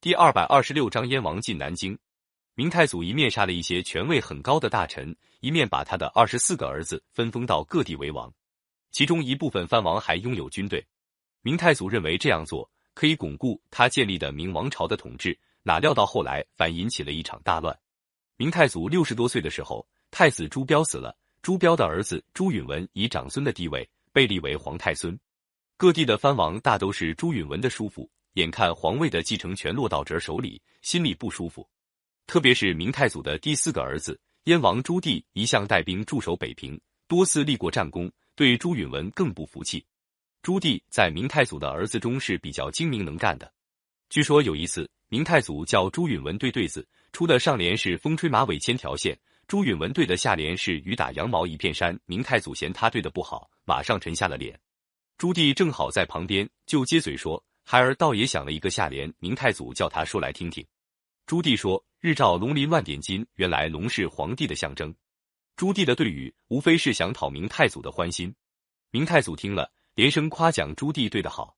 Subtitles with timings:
[0.00, 1.98] 第二百二十六章燕王进南京。
[2.54, 8.32] 明太祖一面杀了一些权位很高的大臣，一面把他的二十四个儿子分封到各地为王。
[8.92, 10.86] 其中一部分藩王还拥有军队。
[11.42, 17.76] 明太祖认为这样做可以巩固他建立的明王朝的统治，哪料到后来反引起了一场大乱。
[18.36, 25.18] 明太祖六十多岁的时候，太子朱标死了，朱标的儿子朱允文以长孙的地位被立为皇太孙。
[25.76, 28.08] 各地的藩王大都是朱允文的叔父。
[28.34, 31.68] 眼看皇位的继承权落到侄儿手里，心里不舒服。
[32.26, 39.84] 特别是明太祖的第四个儿子燕王朱棣，一向带兵驻守北平，多次立过战功，对朱允文更不服气。
[40.42, 43.52] 朱棣在明太祖的儿子中是比较精明能干的。
[44.08, 51.98] 据说有一次，明太祖叫朱允文对对子，出的上联是“风吹马尾千条线”，朱允文对的下联是“雨打羊毛一片山”。
[52.06, 54.58] 明太祖嫌他对的不好，马上沉下了脸。
[55.18, 57.42] 朱棣正好在旁边，就接嘴说。
[57.70, 60.66] 孩儿倒也想了一个下联，明太祖叫他说来听听。
[61.26, 64.94] 朱棣说：“日照龙鳞万点金。”原来龙是皇帝的象征。
[65.54, 68.34] 朱棣的对语无非是想讨明太祖的欢心。
[68.90, 71.54] 明太祖听了，连声夸奖朱棣对得好。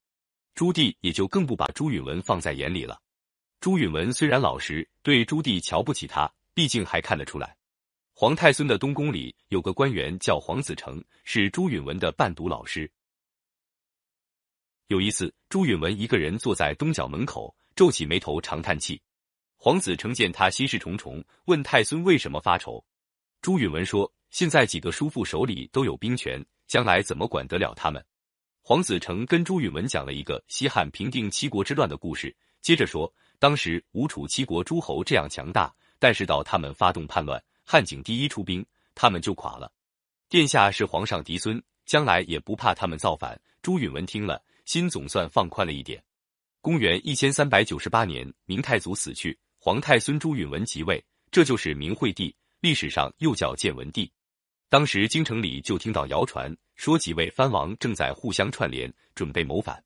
[0.57, 3.01] 朱棣也就更不把朱允文放在眼里了。
[3.61, 7.57] 朱允文虽然老实，对朱棣瞧不起他，毕竟还看得出来。
[8.15, 12.91] 皇太孙的东宫里有个官员叫黄子成，是朱允文的伴读老师。
[14.91, 19.01] 有一次，朱允文一个人坐在东角门口，皱起眉头，长叹气。
[19.57, 22.85] 皇子成见他心事重重，问太孙为什么发愁。
[23.41, 28.05] 朱允文说：“现在几个叔父手里都有兵权，将来怎么管得了他们？”
[28.63, 39.71] 皇子成跟朱允文讲了一个西汉平定七国之乱的故事，接着说：“当时吴楚七国诸侯这样强大，但是到他们发动叛乱，汉景帝一出兵，他们就垮了。
[40.29, 44.43] 殿下是皇上嫡孙，将来也不怕他们造反。”朱允文听了。
[44.71, 46.01] 心总算放宽了一点。
[46.61, 54.09] 公元一千三百九十八年，明太祖死去，皇太孙朱允文即位，这就是明惠帝，历史上又叫建文帝。
[54.69, 59.83] 当时京城里就听到谣传，说几位藩王正在互相串联，准备谋反。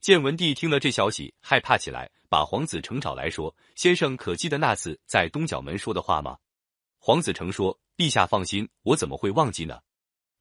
[0.00, 6.38] 建文帝听了这消息，害怕起来，把皇子成找来说：“先生可记得那次在东角门说的话吗？”
[7.02, 9.80] 皇子成说：“陛下放心，我怎么会忘记呢？”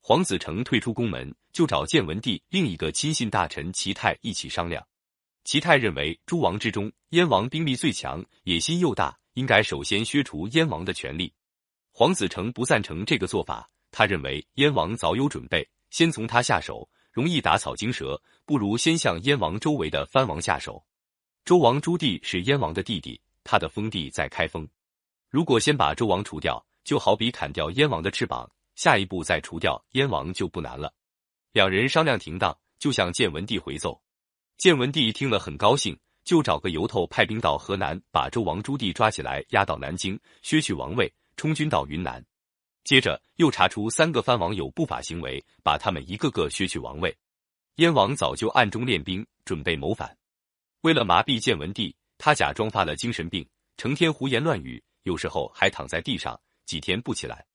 [0.01, 4.85] 黄子成退出宫门，就找建文帝另一个亲信大臣齐泰一起商量。
[5.43, 11.31] 齐泰认为诸王之中，燕王兵力最强，野心又大，应该首先削除燕王的权力。
[11.91, 20.83] 黄子成不赞成这个做法，他认为燕王早有准备，先从他下手容易打草惊蛇，不如先向燕王周围的藩王下手。
[21.45, 24.67] 周王朱棣是燕王的弟弟，他的封地在开封，
[25.29, 28.49] 如果先把周王除掉，就好比砍掉燕王的翅膀。
[28.79, 30.93] 下一步再除掉燕王就不难了。
[31.51, 34.01] 两人商量停当，就向建文帝回奏。
[34.57, 42.25] 建文帝听了很高兴，就找个由头派兵到河南，把周王朱棣抓起来，押到南京，削去王位，充军到云南。
[42.85, 47.13] 接着又查出三个藩王有不法行为，把他们一个个削去王位。
[47.75, 50.17] 燕王早就暗中练兵，准备谋反。
[50.83, 57.45] 为了麻痹建文帝，他假装发了精神病，成天胡言乱语，有时候还躺在地上几天不起来。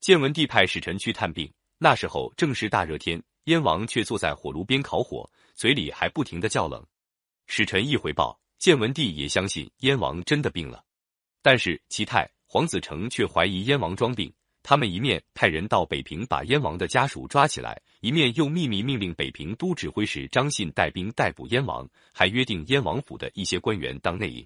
[0.00, 6.84] 建文帝派使臣去探病，那时候正是大热天，燕王却坐在火炉边烤火，嘴里还不停的叫冷。
[7.46, 10.84] 使臣一回报，建文帝也相信燕王真的病了，
[11.42, 14.32] 但是齐泰、黄子成却怀疑燕王装病。
[14.62, 24.44] 他们一面派人到北平把燕王的家属抓起来，一面又秘密命令北平都指挥使张信带兵逮捕燕王，还约定燕王府的一些官员当内应。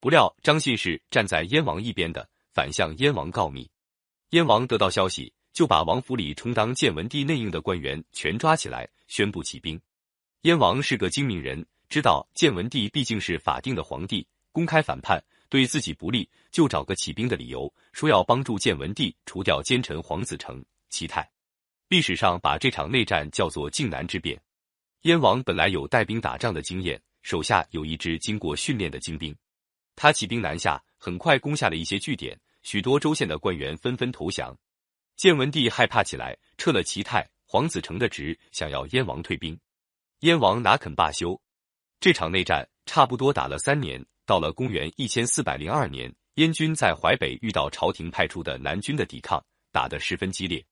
[0.00, 3.70] 不料张信是站在燕王一边的，反向燕王告密。
[4.30, 9.80] 燕王得到消息，就把王府里充当建文帝内应的官员全抓起来，宣布起兵。
[10.42, 21.28] 燕王是个精明人，知道建文帝毕竟是法定的皇帝，公开反叛对自己不利，就找个起兵的理由，说要帮助建文帝除掉奸臣黄子成、齐泰。
[21.88, 24.40] 历史上把这场内战叫做靖难之变。
[25.02, 29.34] 燕王本来有带兵打仗的经验，手下有一支经过训练的精兵，
[29.96, 32.38] 他起兵南下，很快攻下了一些据点。
[32.62, 34.56] 许多州县的官员纷纷投降，
[35.16, 39.58] 建文帝害怕起来，撤了齐泰、黄子成的职，想要燕王退兵。
[40.20, 41.40] 燕王哪肯罢休？
[41.98, 50.64] 这场内战差不多打了三年，到了公元一千四百零二年，燕军在淮北遇到朝廷派出的南军的抵抗，打得十分激烈。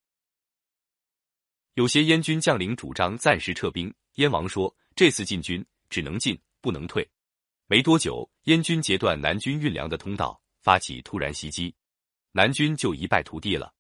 [1.75, 7.09] 有些燕军将领主张暂时撤兵，燕王说：“这次进军只能进，不能退。”
[7.67, 10.41] 没多久，燕军截断南军运粮的通道。
[10.61, 11.75] 发起突然袭击，
[12.33, 13.73] 南军就一败涂地了。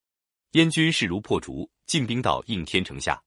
[0.52, 3.22] 燕军势如破竹，进兵到应天城下。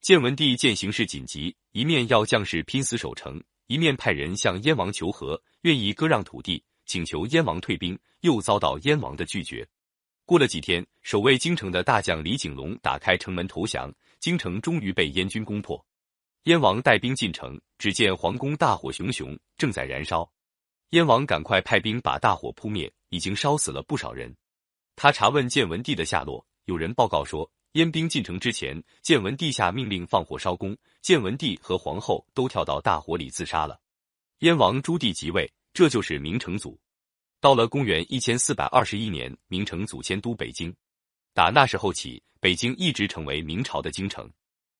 [0.00, 9.66] 建文帝见形势紧急，一面要将士拼死守城，一面派人向燕王求和，愿意割让土地，请求燕王退兵，又遭到燕王的拒绝。
[10.24, 15.82] 过了几天，守卫京城的大将李景龙打开城门投降，京城终于被燕军攻破。
[16.44, 20.30] 燕王带兵进城，只见皇宫大火熊熊，正在燃烧。
[20.90, 24.34] 燕王赶快派兵把大火扑灭，已经烧死了不少人。
[24.96, 33.78] 他查问建文帝的下落，有人报告说，燕兵进城之前，建文帝下命令放火烧宫，建文帝和皇后都跳到大火里自杀了。
[34.38, 36.78] 燕王朱棣即位，这就是明成祖。
[37.38, 40.74] 到了公元一千四百二十一年，明成祖迁都北京，
[41.34, 44.28] 打那时候起，北京一直成为明朝的京城。